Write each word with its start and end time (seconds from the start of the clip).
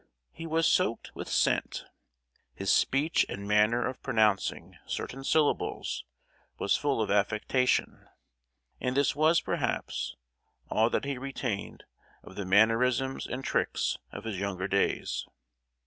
He 0.31 0.47
was 0.47 0.65
soaked 0.65 1.13
with 1.13 1.29
scent. 1.29 1.85
His 2.55 2.73
speech 2.73 3.23
and 3.29 3.47
manner 3.47 3.85
of 3.87 4.01
pronouncing 4.01 4.79
certain 4.87 5.23
syllables 5.23 6.05
was 6.57 6.75
full 6.75 7.03
of 7.03 7.11
affectation; 7.11 8.07
and 8.79 8.97
this 8.97 9.15
was, 9.15 9.41
perhaps, 9.41 10.15
all 10.71 10.89
that 10.89 11.05
he 11.05 11.19
retained 11.19 11.83
of 12.23 12.33
the 12.35 12.45
mannerisms 12.45 13.27
and 13.27 13.43
tricks 13.43 13.99
of 14.11 14.23
his 14.23 14.39
younger 14.39 14.67
days. 14.67 15.27